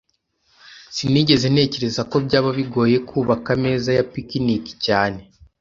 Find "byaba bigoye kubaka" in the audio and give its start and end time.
2.25-3.47